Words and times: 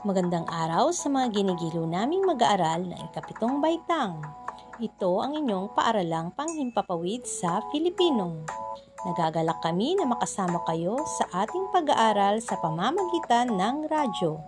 Magandang 0.00 0.48
araw 0.48 0.96
sa 0.96 1.12
mga 1.12 1.28
ginigiliw 1.28 1.84
naming 1.84 2.24
mag-aaral 2.24 2.88
ng 2.88 2.96
ikapitong 3.12 3.60
baitang. 3.60 4.24
Ito 4.80 5.20
ang 5.20 5.36
inyong 5.36 5.76
paaralang 5.76 6.32
panghimpapawid 6.32 7.28
sa 7.28 7.60
Filipino. 7.68 8.40
Nagagalak 9.04 9.60
kami 9.60 10.00
na 10.00 10.08
makasama 10.08 10.64
kayo 10.64 10.96
sa 11.20 11.44
ating 11.44 11.68
pag-aaral 11.68 12.40
sa 12.40 12.56
pamamagitan 12.64 13.52
ng 13.52 13.92
radyo. 13.92 14.40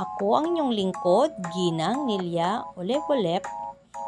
Ako 0.00 0.40
ang 0.40 0.56
inyong 0.56 0.72
lingkod, 0.72 1.28
Ginang 1.52 2.08
Nilya 2.08 2.64
Olep-Olep, 2.80 3.44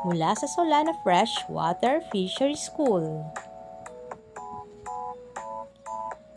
mula 0.08 0.32
sa 0.40 0.48
Solana 0.48 0.96
Fresh 1.04 1.52
Water 1.52 2.00
Fishery 2.08 2.56
School. 2.56 3.04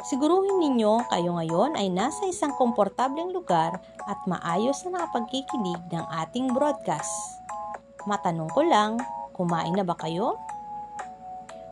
Siguruhin 0.02 0.58
ninyo 0.58 1.06
kayo 1.14 1.38
ngayon 1.38 1.78
ay 1.78 1.94
nasa 1.94 2.26
isang 2.26 2.58
komportableng 2.58 3.30
lugar 3.30 3.78
at 4.10 4.18
maayos 4.26 4.82
na 4.90 4.98
nakapagkikinig 4.98 5.78
ng 5.94 6.06
ating 6.26 6.50
broadcast. 6.58 7.14
Matanong 8.10 8.50
ko 8.50 8.66
lang, 8.66 8.98
kumain 9.38 9.78
na 9.78 9.86
ba 9.86 9.94
kayo? 9.94 10.42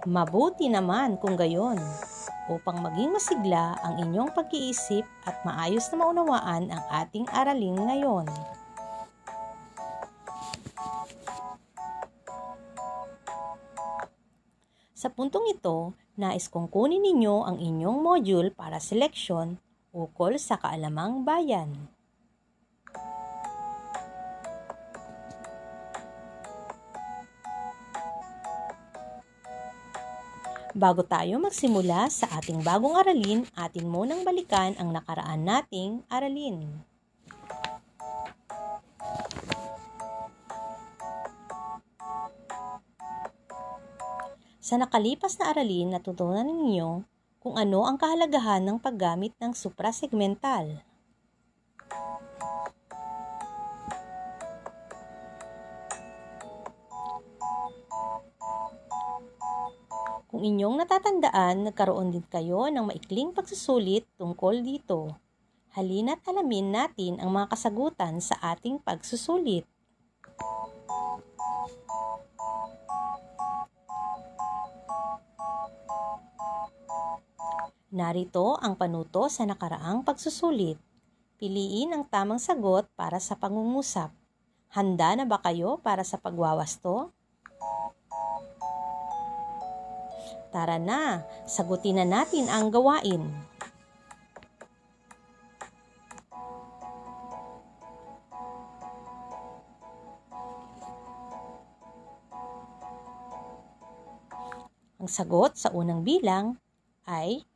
Mabuti 0.05 0.69
naman 0.69 1.17
kung 1.17 1.33
gayon 1.33 1.81
upang 2.53 2.85
maging 2.85 3.17
masigla 3.17 3.73
ang 3.81 3.97
inyong 3.97 4.30
pag-iisip 4.38 5.09
at 5.25 5.41
maayos 5.41 5.89
na 5.89 5.97
maunawaan 5.97 6.69
ang 6.69 6.85
ating 7.02 7.25
aralin 7.33 7.81
ngayon. 7.81 8.30
Sa 14.99 15.08
puntong 15.08 15.48
ito, 15.48 15.95
nais 16.20 16.52
kong 16.52 16.67
kunin 16.67 16.99
ninyo 16.99 17.48
ang 17.48 17.55
inyong 17.55 18.03
module 18.03 18.52
para 18.52 18.84
seleksyon 18.84 19.55
ukol 19.95 20.35
sa 20.35 20.59
kaalamang 20.59 21.23
bayan. 21.23 21.72
Bago 30.75 31.08
tayo 31.08 31.39
magsimula 31.39 32.11
sa 32.11 32.28
ating 32.36 32.59
bagong 32.59 33.00
aralin, 33.00 33.47
atin 33.56 33.88
munang 33.88 34.28
balikan 34.28 34.75
ang 34.75 34.91
nakaraan 34.91 35.47
nating 35.47 36.03
aralin. 36.11 36.88
Sa 44.70 44.78
nakalipas 44.78 45.34
na 45.42 45.50
aralin, 45.50 45.98
natutunan 45.98 46.45
ninyo 46.45 47.02
kung 47.42 47.58
ano 47.58 47.89
ang 47.89 47.98
kahalagahan 47.98 48.62
ng 48.62 48.78
paggamit 48.78 49.34
ng 49.42 49.58
suprasegmental. 49.58 50.86
Kung 60.30 60.45
inyong 60.45 60.86
natatandaan, 60.86 61.66
nagkaroon 61.66 62.14
din 62.14 62.30
kayo 62.30 62.70
ng 62.70 62.94
maikling 62.94 63.34
pagsusulit 63.34 64.06
tungkol 64.22 64.62
dito. 64.62 65.17
Halina't 65.73 66.22
alamin 66.30 66.70
natin 66.70 67.17
ang 67.17 67.34
mga 67.34 67.58
kasagutan 67.58 68.22
sa 68.22 68.38
ating 68.53 68.78
pagsusulit. 68.86 69.66
Narito 77.89 78.53
ang 78.61 78.77
panuto 78.77 79.33
sa 79.33 79.49
nakaraang 79.49 80.05
pagsusulit. 80.05 80.77
Piliin 81.41 81.89
ang 81.89 82.05
tamang 82.05 82.37
sagot 82.37 82.85
para 82.93 83.17
sa 83.17 83.33
pangungusap. 83.33 84.13
Handa 84.69 85.17
na 85.17 85.25
ba 85.25 85.41
kayo 85.41 85.81
para 85.81 86.05
sa 86.05 86.22
pagwawasto? 86.22 87.09
Tara 90.53 90.78
na, 90.78 91.25
sagutin 91.49 91.97
na 91.97 92.05
natin 92.05 92.45
ang 92.45 92.69
gawain. 92.69 93.25
Ang 105.01 105.09
sagot 105.09 105.57
sa 105.57 105.73
unang 105.73 106.05
bilang 106.05 106.53
ay 107.09 107.48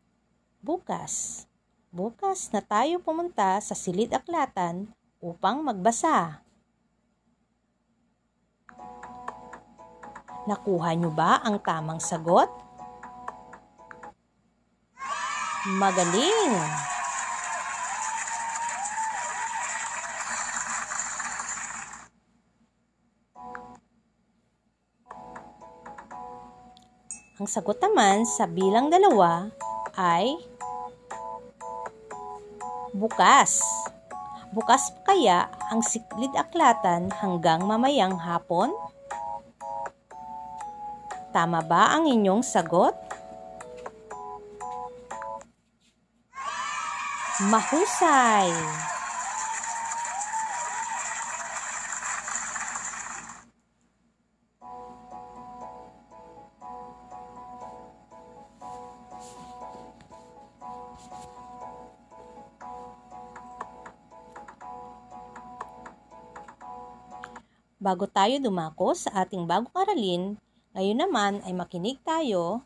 bukas. 0.63 1.43
Bukas 1.93 2.49
na 2.55 2.63
tayo 2.63 2.97
pumunta 3.03 3.59
sa 3.59 3.75
silid 3.75 4.15
aklatan 4.15 4.89
upang 5.19 5.61
magbasa. 5.61 6.41
Nakuha 10.49 10.95
nyo 10.97 11.11
ba 11.13 11.43
ang 11.43 11.59
tamang 11.61 11.99
sagot? 11.99 12.49
Magaling! 15.79 16.55
Ang 27.39 27.47
sagot 27.47 27.79
naman 27.79 28.23
sa 28.23 28.47
bilang 28.47 28.87
dalawa 28.91 29.51
ay 29.95 30.52
bukas. 33.03 33.59
Bukas 34.55 34.95
kaya 35.03 35.51
ang 35.67 35.83
siklid 35.83 36.31
aklatan 36.39 37.11
hanggang 37.19 37.67
mamayang 37.67 38.15
hapon? 38.15 38.71
Tama 41.35 41.59
ba 41.67 41.99
ang 41.99 42.07
inyong 42.07 42.39
sagot? 42.39 42.95
Mahusay! 47.51 48.53
Bago 67.83 68.07
tayo 68.07 68.39
dumako 68.39 68.95
sa 68.95 69.27
ating 69.27 69.43
bagong 69.43 69.75
aralin, 69.75 70.39
ngayon 70.71 71.03
naman 71.03 71.43
ay 71.43 71.51
makinig 71.51 71.99
tayo 71.99 72.63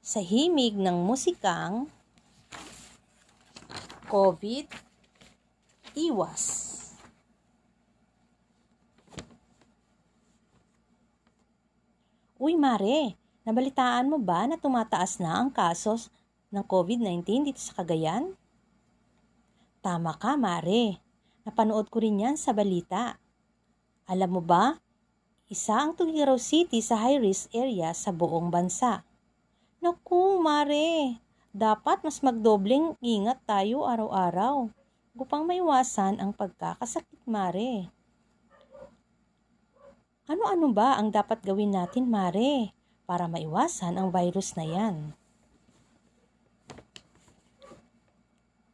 sa 0.00 0.16
himig 0.24 0.80
ng 0.80 0.96
musikang 0.96 1.92
COVID 4.08 4.64
Iwas. 5.92 6.72
Uy 12.40 12.56
Mare, 12.56 13.20
nabalitaan 13.44 14.08
mo 14.08 14.16
ba 14.16 14.48
na 14.48 14.56
tumataas 14.56 15.20
na 15.20 15.36
ang 15.36 15.52
kasos 15.52 16.08
ng 16.48 16.64
COVID-19 16.64 17.52
dito 17.52 17.60
sa 17.60 17.76
Cagayan? 17.76 18.32
Tama 19.84 20.16
ka 20.16 20.40
Mare, 20.40 20.96
napanood 21.44 21.92
ko 21.92 22.00
rin 22.00 22.24
yan 22.24 22.40
sa 22.40 22.56
balita. 22.56 23.20
Alam 24.04 24.36
mo 24.36 24.42
ba, 24.44 24.76
isa 25.48 25.80
ang 25.80 25.96
Tugigaraw 25.96 26.36
City 26.36 26.84
sa 26.84 27.00
high-risk 27.00 27.48
area 27.56 27.88
sa 27.96 28.12
buong 28.12 28.52
bansa. 28.52 29.00
Naku, 29.80 30.44
Mare, 30.44 31.16
dapat 31.56 32.04
mas 32.04 32.20
magdobling 32.20 33.00
ingat 33.00 33.40
tayo 33.48 33.88
araw-araw 33.88 34.68
upang 35.16 35.48
maiwasan 35.48 36.20
ang 36.20 36.36
pagkakasakit, 36.36 37.24
Mare. 37.24 37.88
Ano-ano 40.28 40.68
ba 40.68 41.00
ang 41.00 41.08
dapat 41.08 41.40
gawin 41.40 41.72
natin, 41.72 42.04
Mare, 42.04 42.76
para 43.08 43.24
maiwasan 43.24 43.96
ang 43.96 44.12
virus 44.12 44.52
na 44.52 44.68
yan? 44.68 45.16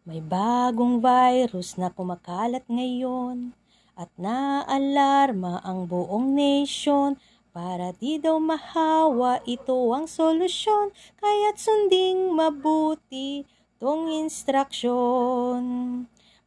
May 0.03 0.19
bagong 0.19 0.99
virus 0.99 1.79
na 1.79 1.87
kumakalat 1.87 2.67
ngayon 2.67 3.60
at 3.99 4.11
naalarma 4.19 5.63
ang 5.65 5.87
buong 5.91 6.35
nation 6.35 7.17
para 7.51 7.91
di 7.99 8.23
daw 8.23 8.39
mahawa 8.39 9.43
ito 9.43 9.75
ang 9.91 10.07
solusyon 10.07 10.95
kaya't 11.19 11.59
sunding 11.59 12.31
mabuti 12.31 13.43
tong 13.81 14.13
instruction. 14.13 15.59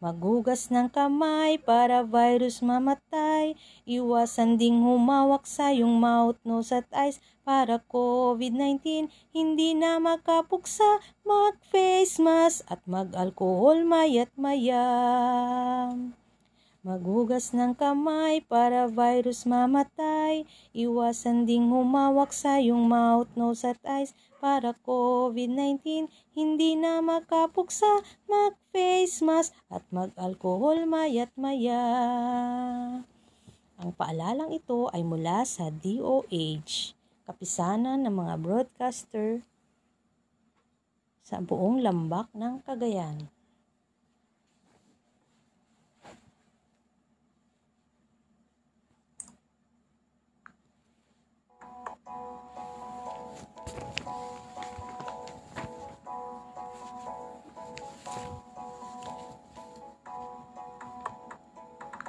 Magugas 0.04 0.68
ng 0.68 0.92
kamay 0.92 1.56
para 1.56 2.04
virus 2.04 2.60
mamatay. 2.60 3.56
Iwasan 3.88 4.60
ding 4.60 4.84
humawak 4.84 5.48
sa 5.48 5.72
iyong 5.72 5.96
mouth, 5.96 6.36
nose 6.44 6.76
at 6.76 6.84
eyes 6.92 7.24
para 7.48 7.80
COVID-19 7.88 9.08
hindi 9.32 9.72
na 9.72 10.04
makapuksa. 10.04 11.00
Mag-face 11.24 12.20
mask 12.20 12.68
at 12.68 12.84
mag-alcohol 12.84 13.88
mayat 13.88 14.28
maya. 14.36 14.84
Maghugas 16.84 17.56
ng 17.56 17.80
kamay 17.80 18.44
para 18.44 18.92
virus 18.92 19.48
mamatay. 19.48 20.44
Iwasan 20.76 21.48
ding 21.48 21.72
humawak 21.72 22.36
sa 22.36 22.60
iyong 22.60 22.92
mouth, 22.92 23.32
nose 23.40 23.64
at 23.64 23.80
eyes 23.88 24.12
para 24.44 24.76
COVID-19 24.84 26.12
hindi 26.36 26.76
na 26.76 27.00
makapuksa. 27.00 28.04
Mag-face 28.28 29.24
mask 29.24 29.56
at 29.72 29.88
mag-alcohol 29.96 30.84
mayat 30.84 31.32
maya. 31.40 31.88
Ang 33.80 33.92
paalalang 33.96 34.52
ito 34.52 34.92
ay 34.92 35.08
mula 35.08 35.48
sa 35.48 35.72
DOH, 35.72 37.00
kapisanan 37.24 38.04
ng 38.04 38.12
mga 38.12 38.36
broadcaster 38.44 39.40
sa 41.24 41.40
buong 41.40 41.80
lambak 41.80 42.28
ng 42.36 42.60
Cagayan. 42.68 43.33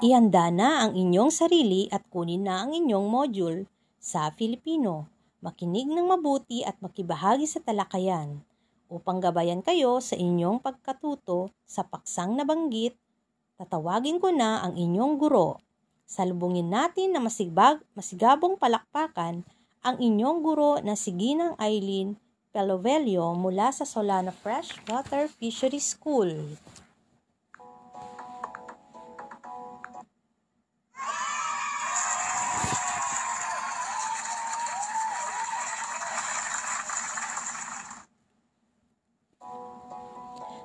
Ihanda 0.05 0.53
na 0.53 0.85
ang 0.85 0.93
inyong 0.93 1.33
sarili 1.33 1.89
at 1.89 2.05
kunin 2.13 2.45
na 2.45 2.61
ang 2.61 2.77
inyong 2.77 3.09
module 3.09 3.65
sa 3.97 4.29
Filipino. 4.37 5.09
Makinig 5.41 5.89
ng 5.89 6.05
mabuti 6.05 6.61
at 6.61 6.77
makibahagi 6.85 7.49
sa 7.49 7.65
talakayan 7.65 8.45
upang 8.93 9.17
gabayan 9.17 9.65
kayo 9.65 10.05
sa 10.05 10.13
inyong 10.13 10.61
pagkatuto 10.61 11.49
sa 11.65 11.89
paksang 11.89 12.37
nabanggit. 12.37 12.93
Tatawagin 13.57 14.21
ko 14.21 14.29
na 14.29 14.69
ang 14.69 14.77
inyong 14.77 15.17
guro. 15.17 15.57
Salubungin 16.05 16.69
natin 16.69 17.17
na 17.17 17.25
masigbag, 17.25 17.81
masigabong 17.97 18.61
palakpakan 18.61 19.41
ang 19.81 19.97
inyong 19.97 20.45
guro 20.45 20.85
na 20.85 21.01
si 21.01 21.17
Ginang 21.17 21.57
Eileen 21.57 22.21
Pelovelio 22.53 23.33
mula 23.33 23.73
sa 23.73 23.89
Solana 23.89 24.37
Freshwater 24.37 25.33
Fishery 25.33 25.81
School. 25.81 26.61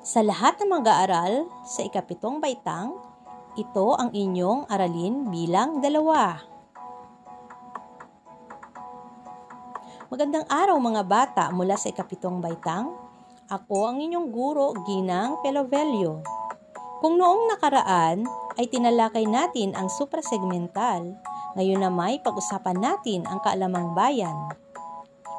Sa 0.10 0.26
lahat 0.26 0.58
ng 0.58 0.74
mag-aaral 0.74 1.46
sa 1.62 1.86
ikapitong 1.86 2.42
baitang, 2.42 2.98
ito 3.54 3.94
ang 3.94 4.10
inyong 4.10 4.66
aralin 4.66 5.30
bilang 5.30 5.86
dalawa. 5.86 6.34
Magandang 10.10 10.50
araw 10.50 10.82
mga 10.82 11.04
bata 11.06 11.44
mula 11.54 11.78
sa 11.78 11.94
ikapitong 11.94 12.42
baitang. 12.42 12.90
Ako 13.54 13.94
ang 13.94 14.02
inyong 14.02 14.34
guro, 14.34 14.74
Ginang 14.90 15.46
Pelovelio. 15.46 16.26
Kung 17.06 17.22
noong 17.22 17.54
nakaraan 17.54 18.26
ay 18.58 18.66
tinalakay 18.66 19.30
natin 19.30 19.78
ang 19.78 19.94
suprasegmental, 19.94 21.06
ngayon 21.54 21.86
na 21.86 21.94
may 21.94 22.18
pag-usapan 22.18 22.82
natin 22.82 23.30
ang 23.30 23.46
kaalamang 23.46 23.94
bayan. 23.94 24.58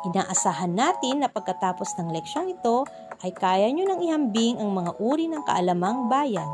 Inaasahan 0.07 0.79
natin 0.79 1.27
na 1.27 1.29
pagkatapos 1.29 1.99
ng 1.99 2.15
leksyong 2.15 2.55
ito 2.55 2.87
ay 3.21 3.33
kaya 3.37 3.69
nyo 3.69 3.85
nang 3.85 4.01
ihambing 4.01 4.57
ang 4.57 4.73
mga 4.73 4.97
uri 4.97 5.29
ng 5.29 5.45
kaalamang 5.45 6.09
bayan. 6.09 6.49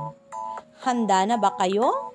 Handa 0.82 1.22
na 1.22 1.38
ba 1.38 1.54
kayo? 1.54 2.06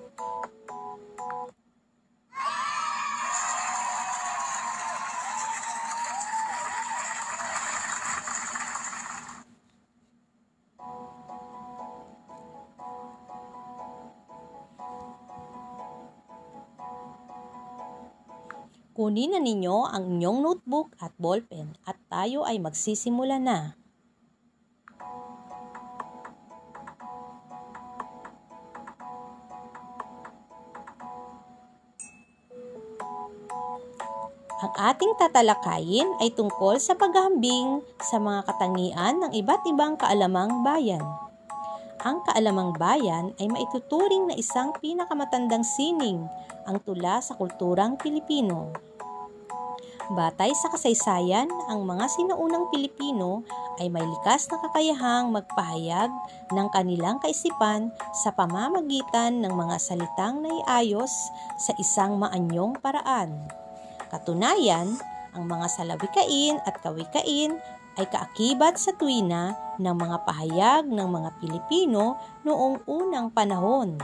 Kunin 18.92 19.32
na 19.32 19.40
ninyo 19.40 19.88
ang 19.88 20.04
inyong 20.20 20.44
notebook 20.44 20.92
at 21.00 21.16
ballpen 21.16 21.80
at 21.88 21.96
tayo 22.12 22.44
ay 22.44 22.60
magsisimula 22.60 23.40
na. 23.40 23.81
Ang 34.62 34.70
ating 34.78 35.18
tatalakayin 35.18 36.06
ay 36.22 36.30
tungkol 36.38 36.78
sa 36.78 36.94
paghahambing 36.94 37.82
sa 37.98 38.22
mga 38.22 38.46
katangian 38.46 39.18
ng 39.18 39.34
iba't 39.34 39.66
ibang 39.66 39.98
kaalamang 39.98 40.62
bayan. 40.62 41.02
Ang 42.06 42.22
kaalamang 42.22 42.70
bayan 42.78 43.34
ay 43.42 43.50
maituturing 43.50 44.30
na 44.30 44.38
isang 44.38 44.70
pinakamatandang 44.78 45.66
sining 45.66 46.30
ang 46.62 46.78
tula 46.86 47.18
sa 47.18 47.34
kulturang 47.34 47.98
Pilipino. 47.98 48.70
Batay 50.14 50.54
sa 50.54 50.70
kasaysayan, 50.70 51.50
ang 51.66 51.82
mga 51.82 52.06
sinaunang 52.06 52.70
Pilipino 52.70 53.42
ay 53.82 53.90
may 53.90 54.06
likas 54.06 54.46
na 54.46 54.62
kakayahang 54.62 55.34
magpahayag 55.34 56.10
ng 56.54 56.68
kanilang 56.70 57.18
kaisipan 57.18 57.90
sa 58.14 58.30
pamamagitan 58.30 59.42
ng 59.42 59.50
mga 59.50 59.76
salitang 59.82 60.38
naiayos 60.38 61.10
sa 61.58 61.74
isang 61.82 62.14
maanyong 62.14 62.78
paraan. 62.78 63.61
Katunayan, 64.12 65.00
ang 65.32 65.44
mga 65.48 65.72
salawikain 65.72 66.60
at 66.68 66.76
kawikain 66.84 67.56
ay 67.96 68.06
kaakibat 68.12 68.76
sa 68.76 68.92
tuwina 68.92 69.56
ng 69.80 69.96
mga 69.96 70.16
pahayag 70.28 70.84
ng 70.84 71.08
mga 71.08 71.30
Pilipino 71.40 72.20
noong 72.44 72.84
unang 72.84 73.32
panahon. 73.32 73.96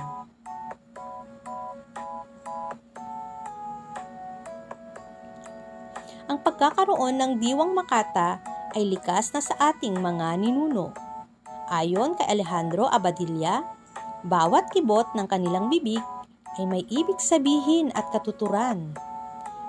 Ang 6.28 6.40
pagkakaroon 6.40 7.16
ng 7.20 7.32
diwang 7.40 7.76
Makata 7.76 8.40
ay 8.76 8.88
likas 8.88 9.36
na 9.36 9.44
sa 9.44 9.72
ating 9.72 9.96
mga 9.96 10.40
ninuno. 10.40 10.92
Ayon 11.68 12.16
kay 12.16 12.32
Alejandro 12.32 12.88
Abadilla, 12.88 13.60
bawat 14.24 14.72
kibot 14.72 15.08
ng 15.12 15.28
kanilang 15.28 15.68
bibig 15.68 16.00
ay 16.56 16.64
may 16.64 16.84
ibig 16.88 17.20
sabihin 17.20 17.92
at 17.92 18.08
katuturan. 18.08 18.96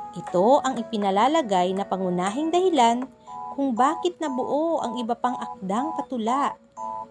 Ito 0.10 0.66
ang 0.66 0.82
ipinalalagay 0.82 1.78
na 1.78 1.86
pangunahing 1.86 2.50
dahilan 2.50 3.06
kung 3.54 3.78
bakit 3.78 4.18
nabuo 4.18 4.82
ang 4.82 4.98
iba 4.98 5.14
pang 5.14 5.38
akdang 5.38 5.94
patula 5.94 6.58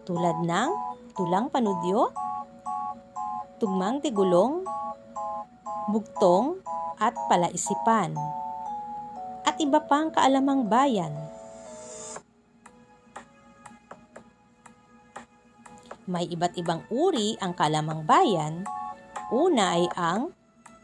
tulad 0.03 0.43
ng 0.43 0.71
tulang 1.15 1.47
panudyo, 1.47 2.11
tugmang 3.63 4.03
tigulong, 4.03 4.67
bugtong 5.95 6.59
at 6.99 7.15
palaisipan, 7.31 8.19
at 9.47 9.55
iba 9.63 9.79
pang 9.87 10.11
kaalamang 10.11 10.67
bayan. 10.67 11.15
May 16.09 16.25
iba't 16.33 16.57
ibang 16.57 16.83
uri 16.89 17.37
ang 17.37 17.53
kalamang 17.53 18.09
bayan. 18.09 18.65
Una 19.29 19.77
ay 19.77 19.93
ang 19.93 20.33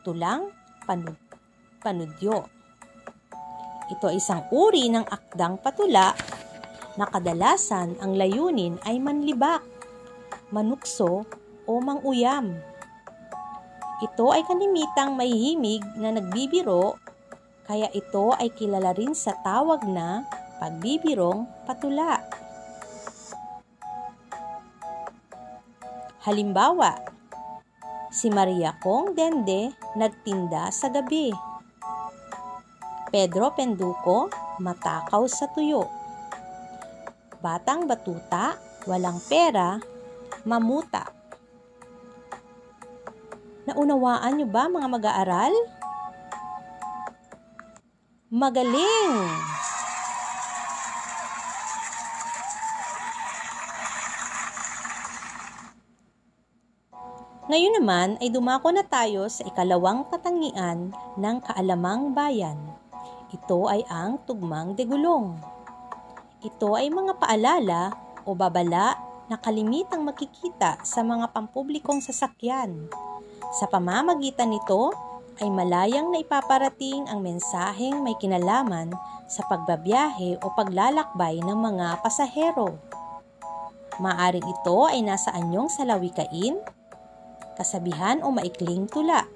tulang 0.04 0.52
panud 0.84 1.23
panudyo. 1.84 2.48
Ito 3.92 4.08
ay 4.08 4.16
isang 4.16 4.48
uri 4.48 4.88
ng 4.88 5.04
akdang 5.04 5.60
patula 5.60 6.16
na 6.96 7.04
kadalasan 7.04 8.00
ang 8.00 8.16
layunin 8.16 8.80
ay 8.88 8.96
manlibak, 8.96 9.60
manukso 10.48 11.28
o 11.68 11.72
manguyam. 11.84 12.56
Ito 14.00 14.32
ay 14.32 14.48
kanimitang 14.48 15.12
may 15.12 15.28
himig 15.28 15.84
na 16.00 16.16
nagbibiro 16.16 16.96
kaya 17.68 17.88
ito 17.92 18.32
ay 18.36 18.52
kilala 18.52 18.92
rin 18.96 19.12
sa 19.16 19.36
tawag 19.40 19.84
na 19.88 20.24
pagbibirong 20.60 21.48
patula. 21.64 22.20
Halimbawa, 26.24 26.96
si 28.08 28.32
Maria 28.32 28.72
Kong 28.80 29.12
Dende 29.12 29.76
nagtinda 29.92 30.72
sa 30.72 30.88
gabi. 30.88 31.53
Pedro 33.14 33.54
Penduko, 33.54 34.26
matakaw 34.58 35.22
sa 35.30 35.46
tuyo. 35.54 35.86
Batang 37.38 37.86
batuta, 37.86 38.58
walang 38.90 39.22
pera, 39.30 39.78
mamuta. 40.42 41.14
Naunawaan 43.70 44.34
niyo 44.34 44.50
ba 44.50 44.66
mga 44.66 44.88
mag-aaral? 44.90 45.54
Magaling! 48.34 49.14
Ngayon 57.46 57.74
naman 57.78 58.08
ay 58.18 58.34
dumako 58.34 58.74
na 58.74 58.82
tayo 58.82 59.30
sa 59.30 59.46
ikalawang 59.46 60.02
katangian 60.10 60.90
ng 61.14 61.36
kaalamang 61.46 62.10
bayan. 62.10 62.58
Ito 63.34 63.66
ay 63.66 63.82
ang 63.90 64.22
tugmang 64.22 64.78
degulong. 64.78 65.34
Ito 66.38 66.78
ay 66.78 66.86
mga 66.86 67.18
paalala 67.18 67.90
o 68.22 68.30
babala 68.38 68.94
na 69.26 69.34
kalimitang 69.34 70.06
makikita 70.06 70.78
sa 70.86 71.02
mga 71.02 71.34
pampublikong 71.34 71.98
sasakyan. 71.98 72.86
Sa 73.58 73.66
pamamagitan 73.66 74.54
nito 74.54 74.94
ay 75.42 75.50
malayang 75.50 76.14
na 76.14 76.22
ipaparating 76.22 77.10
ang 77.10 77.26
mensaheng 77.26 78.06
may 78.06 78.14
kinalaman 78.22 78.94
sa 79.26 79.42
pagbabiyahe 79.50 80.38
o 80.38 80.46
paglalakbay 80.54 81.42
ng 81.42 81.58
mga 81.58 82.06
pasahero. 82.06 82.78
Maaring 83.98 84.46
ito 84.46 84.78
ay 84.86 85.02
nasa 85.02 85.34
anyong 85.34 85.66
salawikain, 85.74 86.54
kasabihan 87.58 88.22
o 88.22 88.30
maikling 88.30 88.86
tula. 88.86 89.26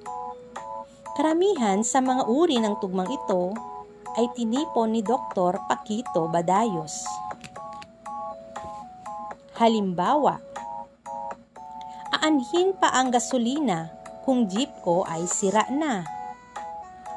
Karamihan 1.18 1.82
sa 1.82 1.98
mga 1.98 2.30
uri 2.30 2.62
ng 2.62 2.78
tugmang 2.78 3.10
ito 3.10 3.50
ay 4.18 4.26
tinipon 4.34 4.90
ni 4.90 5.00
Dr. 5.06 5.62
Paquito 5.70 6.26
Badayos. 6.26 7.06
Halimbawa, 9.54 10.42
aanhin 12.10 12.74
pa 12.74 12.90
ang 12.98 13.14
gasolina 13.14 13.94
kung 14.26 14.50
jeep 14.50 14.74
ko 14.82 15.06
ay 15.06 15.22
sira 15.30 15.70
na. 15.70 16.02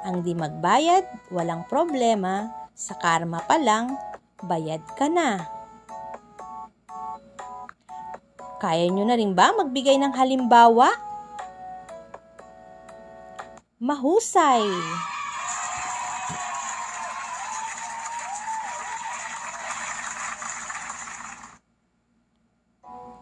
Ang 0.05 0.21
di 0.21 0.37
magbayad, 0.37 1.33
walang 1.33 1.65
problema, 1.65 2.49
sa 2.77 2.93
karma 2.97 3.41
pa 3.49 3.57
lang, 3.57 3.97
bayad 4.45 4.81
ka 4.93 5.09
na. 5.09 5.41
Kaya 8.61 8.85
nyo 8.93 9.09
na 9.09 9.17
rin 9.17 9.33
ba 9.33 9.53
magbigay 9.57 9.97
ng 9.97 10.13
halimbawa? 10.13 10.93
Mahusay! 13.81 14.65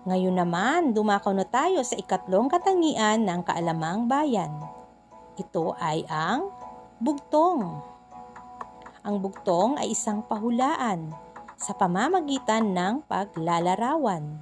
Ngayon 0.10 0.42
naman, 0.42 0.98
dumakaw 0.98 1.38
na 1.38 1.46
tayo 1.46 1.86
sa 1.86 1.94
ikatlong 1.94 2.50
katangian 2.50 3.30
ng 3.30 3.46
kaalamang 3.46 4.10
bayan. 4.10 4.50
Ito 5.38 5.78
ay 5.78 6.02
ang 6.10 6.50
bugtong. 6.98 7.78
Ang 9.06 9.16
bugtong 9.22 9.78
ay 9.78 9.94
isang 9.94 10.26
pahulaan 10.26 11.14
sa 11.62 11.78
pamamagitan 11.78 12.74
ng 12.74 13.06
paglalarawan. 13.06 14.42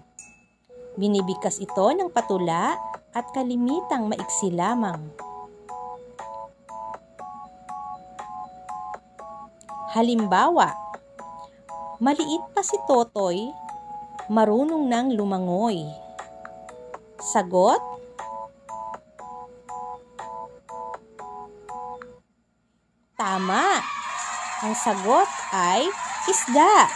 Binibigkas 0.96 1.60
ito 1.60 1.92
ng 1.92 2.16
patula 2.16 2.80
at 3.12 3.28
kalimitang 3.36 4.08
maiksi 4.08 4.56
lamang. 4.56 5.04
Halimbawa, 9.92 10.72
maliit 12.00 12.56
pa 12.56 12.64
si 12.64 12.80
Totoy, 12.88 13.67
marunong 14.28 14.92
nang 14.92 15.08
lumangoy. 15.16 15.88
Sagot? 17.20 17.80
Tama! 23.16 23.80
Ang 24.68 24.74
sagot 24.76 25.30
ay 25.56 25.88
isda. 26.28 26.92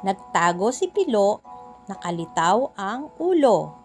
Nagtago 0.00 0.72
si 0.72 0.88
Pilo, 0.92 1.40
nakalitaw 1.88 2.72
ang 2.76 3.12
ulo. 3.20 3.76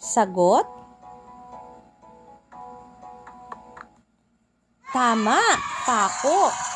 Sagot? 0.00 0.64
Tama, 4.88 5.40
pako. 5.84 6.67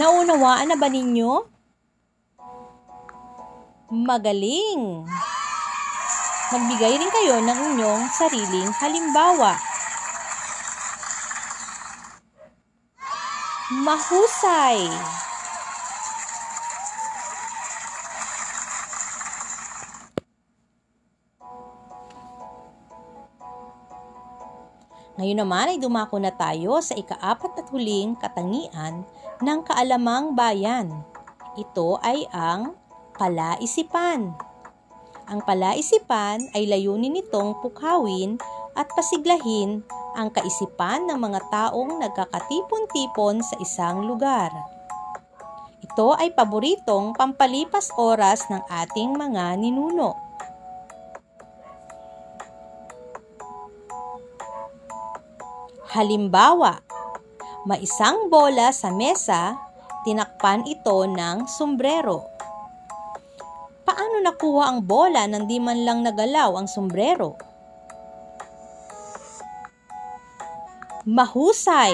Naunawaan 0.00 0.72
na 0.72 0.80
ba 0.80 0.88
ninyo? 0.88 1.44
Magaling! 3.92 5.04
Magbigay 6.48 6.96
rin 6.96 7.12
kayo 7.12 7.36
ng 7.44 7.60
inyong 7.76 8.08
sariling 8.08 8.72
halimbawa. 8.80 9.60
Mahusay! 13.84 14.88
Ngayon 25.20 25.44
naman 25.44 25.68
ay 25.68 25.76
dumako 25.76 26.16
na 26.16 26.32
tayo 26.32 26.80
sa 26.80 26.96
ikaapat 26.96 27.52
at 27.60 27.68
huling 27.68 28.16
katangian 28.16 29.04
ng 29.44 29.58
kaalamang 29.68 30.32
bayan. 30.32 31.04
Ito 31.60 32.00
ay 32.00 32.24
ang 32.32 32.72
palaisipan. 33.20 34.32
Ang 35.28 35.40
palaisipan 35.44 36.48
ay 36.56 36.64
layunin 36.64 37.20
nitong 37.20 37.60
pukawin 37.60 38.40
at 38.72 38.88
pasiglahin 38.96 39.84
ang 40.16 40.32
kaisipan 40.32 41.04
ng 41.04 41.20
mga 41.20 41.52
taong 41.52 42.00
nagkakatipon-tipon 42.00 43.44
sa 43.44 43.60
isang 43.60 44.08
lugar. 44.08 44.48
Ito 45.84 46.16
ay 46.16 46.32
paboritong 46.32 47.12
pampalipas 47.12 47.92
oras 48.00 48.48
ng 48.48 48.64
ating 48.72 49.20
mga 49.20 49.60
ninuno. 49.60 50.29
Halimbawa, 55.90 56.78
may 57.66 57.82
isang 57.82 58.30
bola 58.30 58.70
sa 58.70 58.94
mesa, 58.94 59.58
tinakpan 60.06 60.62
ito 60.62 61.02
ng 61.02 61.50
sombrero. 61.50 62.30
Paano 63.82 64.22
nakuha 64.22 64.70
ang 64.70 64.86
bola 64.86 65.26
nang 65.26 65.50
di 65.50 65.58
man 65.58 65.82
lang 65.82 66.06
nagalaw 66.06 66.54
ang 66.54 66.70
sombrero? 66.70 67.34
Mahusay! 71.10 71.90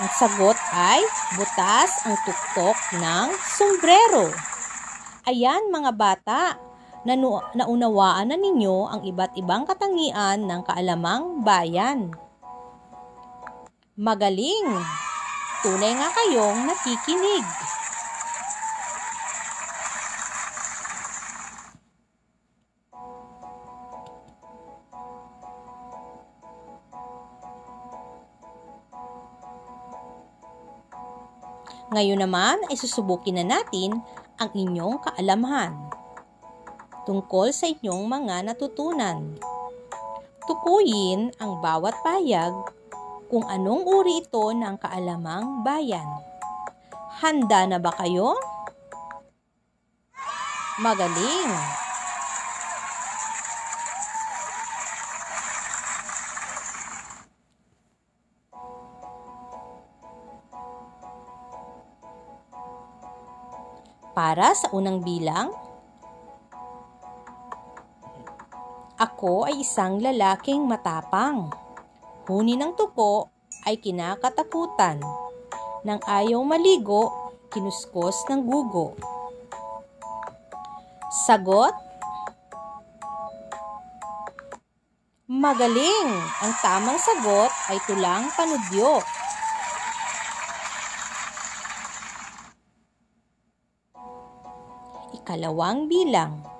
Ang 0.00 0.10
sagot 0.16 0.56
ay 0.72 1.04
butas 1.36 2.00
ang 2.08 2.16
tuktok 2.24 2.78
ng 2.96 3.28
sombrero. 3.44 4.32
Ayan 5.28 5.68
mga 5.68 5.92
bata, 5.92 6.56
nanu- 7.06 7.46
naunawaan 7.54 8.34
na 8.34 8.36
ninyo 8.36 8.90
ang 8.90 9.00
iba't 9.06 9.38
ibang 9.38 9.62
katangian 9.62 10.42
ng 10.42 10.60
kaalamang 10.66 11.46
bayan. 11.46 12.10
Magaling! 13.94 14.82
Tunay 15.62 15.92
nga 15.94 16.08
kayong 16.10 16.66
nakikinig. 16.66 17.46
Ngayon 31.86 32.18
naman 32.18 32.58
ay 32.66 32.76
susubukin 32.76 33.40
na 33.40 33.46
natin 33.46 34.02
ang 34.36 34.50
inyong 34.52 35.00
kaalamahan 35.00 35.85
tungkol 37.06 37.54
sa 37.54 37.70
inyong 37.70 38.04
mga 38.10 38.50
natutunan. 38.50 39.38
Tukuyin 40.44 41.30
ang 41.38 41.62
bawat 41.62 41.94
payag 42.02 42.52
kung 43.30 43.46
anong 43.46 43.86
uri 43.86 44.22
ito 44.22 44.50
ng 44.50 44.74
kaalamang 44.78 45.62
bayan. 45.62 46.06
Handa 47.22 47.64
na 47.64 47.78
ba 47.78 47.94
kayo? 47.94 48.34
Magaling! 50.82 51.54
Para 64.16 64.56
sa 64.56 64.72
unang 64.72 65.04
bilang, 65.04 65.52
ko 69.16 69.48
ay 69.48 69.64
isang 69.64 69.98
lalaking 69.98 70.68
matapang. 70.68 71.48
Huni 72.28 72.54
ng 72.60 72.76
tuko 72.76 73.32
ay 73.64 73.80
kinakatakutan. 73.80 75.00
Nang 75.82 76.00
ayaw 76.04 76.44
maligo, 76.44 77.32
kinuskos 77.48 78.28
ng 78.28 78.44
gugo. 78.44 78.92
Sagot? 81.24 81.72
Magaling! 85.26 86.10
Ang 86.44 86.52
tamang 86.62 87.00
sagot 87.00 87.50
ay 87.72 87.78
tulang 87.88 88.30
panudyo. 88.36 89.00
Ikalawang 95.16 95.90
bilang 95.90 96.55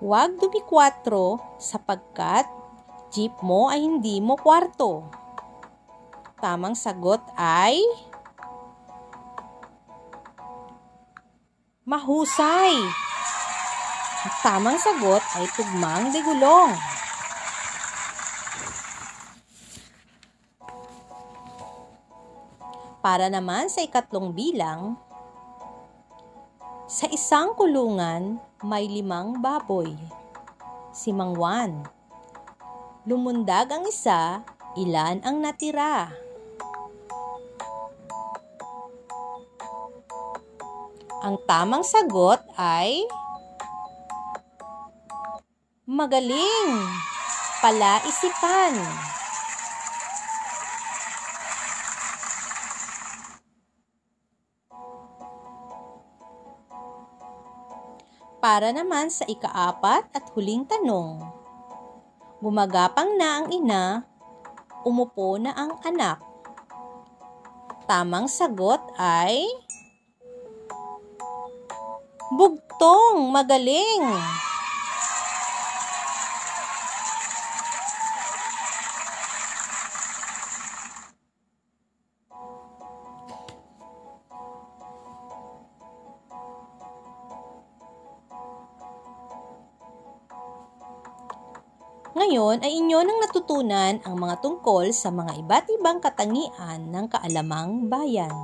Huwag 0.00 0.40
dumikwatro 0.40 1.36
sapagkat 1.60 2.48
jeep 3.12 3.36
mo 3.44 3.68
ay 3.68 3.84
hindi 3.84 4.16
mo 4.24 4.32
kwarto. 4.32 5.04
Tamang 6.40 6.72
sagot 6.72 7.20
ay 7.36 7.76
mahusay. 11.84 12.80
Tamang 14.40 14.80
sagot 14.80 15.20
ay 15.36 15.44
tugmang 15.52 16.08
de 16.16 16.24
gulong. 16.24 16.72
Para 23.04 23.28
naman 23.28 23.68
sa 23.68 23.84
ikatlong 23.84 24.32
bilang, 24.32 24.96
sa 26.90 27.06
isang 27.06 27.54
kulungan 27.54 28.42
may 28.66 28.90
limang 28.90 29.38
baboy. 29.38 29.94
Si 30.90 31.14
Mang 31.14 31.38
Juan. 31.38 31.86
Lumundag 33.06 33.70
ang 33.70 33.86
isa, 33.86 34.42
ilan 34.74 35.22
ang 35.22 35.38
natira? 35.38 36.10
Ang 41.22 41.38
tamang 41.46 41.86
sagot 41.86 42.42
ay 42.58 43.06
magaling, 45.86 46.74
palaisipan. 47.62 48.74
Para 58.50 58.74
naman 58.74 59.06
sa 59.14 59.22
ikaapat 59.30 60.10
at 60.10 60.26
huling 60.34 60.66
tanong. 60.66 61.22
Gumagapang 62.42 63.14
na 63.14 63.38
ang 63.38 63.46
ina, 63.54 64.02
umupo 64.82 65.38
na 65.38 65.54
ang 65.54 65.78
anak. 65.86 66.18
Tamang 67.86 68.26
sagot 68.26 68.82
ay 68.98 69.46
Bugtong, 72.34 73.30
magaling. 73.30 74.18
Ngayon 92.50 92.66
ay 92.66 92.82
inyo 92.82 92.98
nang 93.06 93.22
natutunan 93.22 93.94
ang 94.02 94.18
mga 94.18 94.42
tungkol 94.42 94.90
sa 94.90 95.14
mga 95.14 95.38
iba't 95.38 95.70
ibang 95.70 96.02
katangian 96.02 96.90
ng 96.90 97.06
kaalamang 97.06 97.86
bayan. 97.86 98.34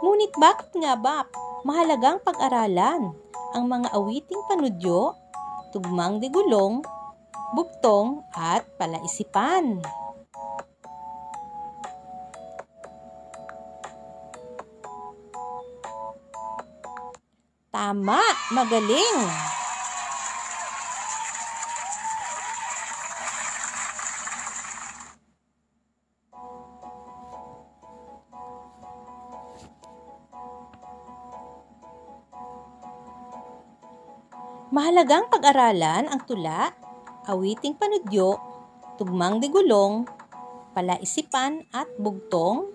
Ngunit 0.00 0.32
bakit 0.40 0.72
nga 0.80 0.96
ba 0.96 1.28
mahalagang 1.68 2.16
pag-aralan 2.24 3.12
ang 3.52 3.64
mga 3.68 3.92
awiting 3.92 4.40
panudyo, 4.48 5.12
tugmang 5.68 6.16
digulong, 6.16 6.80
buktong 7.52 8.24
at 8.32 8.64
palaisipan? 8.80 9.84
Tama, 17.68 18.24
magaling! 18.48 19.53
Mahalagang 34.94 35.26
pag-aralan 35.26 36.06
ang 36.06 36.22
tula, 36.22 36.70
awiting 37.26 37.74
panudyo, 37.74 38.38
tugmang 38.94 39.42
digulong, 39.42 40.06
palaisipan 40.70 41.66
at 41.74 41.90
bugtong 41.98 42.70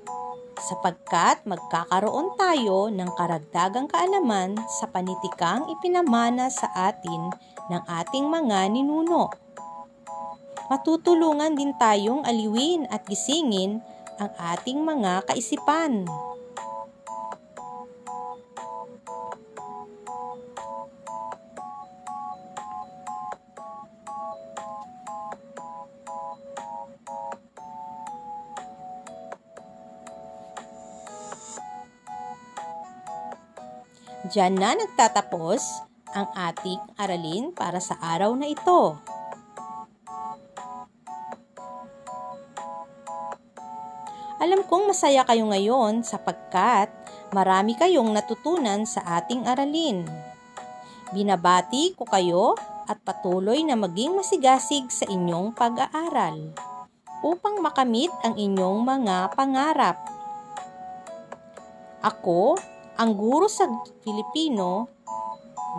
sapagkat 0.60 1.40
magkakaroon 1.48 2.36
tayo 2.36 2.92
ng 2.92 3.08
karagdagang 3.16 3.88
kaalaman 3.88 4.60
sa 4.68 4.92
panitikang 4.92 5.72
ipinamana 5.72 6.52
sa 6.52 6.68
atin 6.92 7.32
ng 7.72 7.82
ating 7.88 8.28
mga 8.28 8.68
ninuno. 8.68 9.32
Matutulungan 10.68 11.56
din 11.56 11.72
tayong 11.80 12.28
aliwin 12.28 12.84
at 12.92 13.08
gisingin 13.08 13.80
ang 14.20 14.32
ating 14.36 14.84
mga 14.84 15.24
kaisipan. 15.24 16.04
Diyan 34.30 34.62
na 34.62 34.78
nagtatapos 34.78 35.62
ang 36.14 36.30
ating 36.38 36.78
aralin 37.02 37.50
para 37.50 37.82
sa 37.82 37.98
araw 37.98 38.38
na 38.38 38.46
ito. 38.46 38.94
Alam 44.38 44.62
kong 44.70 44.94
masaya 44.94 45.26
kayo 45.26 45.50
ngayon 45.50 46.06
sapagkat 46.06 46.94
marami 47.34 47.74
kayong 47.74 48.14
natutunan 48.14 48.86
sa 48.86 49.02
ating 49.18 49.50
aralin. 49.50 50.06
Binabati 51.10 51.98
ko 51.98 52.06
kayo 52.06 52.54
at 52.86 53.02
patuloy 53.02 53.66
na 53.66 53.74
maging 53.74 54.14
masigasig 54.14 54.94
sa 54.94 55.10
inyong 55.10 55.58
pag-aaral 55.58 56.54
upang 57.26 57.66
makamit 57.66 58.14
ang 58.22 58.38
inyong 58.38 58.86
mga 58.86 59.34
pangarap. 59.34 59.98
Ako 62.06 62.56
ang 63.00 63.16
guro 63.16 63.48
sa 63.48 63.64
Filipino, 64.04 64.92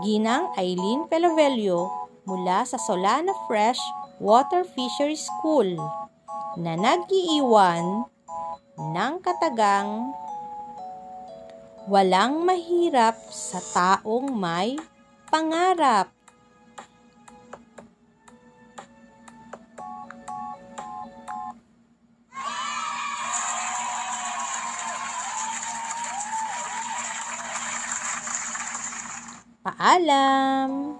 Ginang 0.00 0.56
Eileen 0.56 1.04
Pelavelio 1.04 2.08
mula 2.24 2.64
sa 2.64 2.80
Solana 2.80 3.36
Fresh 3.44 3.80
Water 4.16 4.64
Fishery 4.64 5.20
School 5.20 5.76
na 6.56 6.80
nag-iiwan 6.80 8.08
ng 8.80 9.12
katagang 9.20 10.16
walang 11.92 12.40
mahirap 12.40 13.20
sa 13.28 13.60
taong 13.60 14.32
may 14.32 14.80
pangarap. 15.28 16.08
Paalam! 29.78 30.99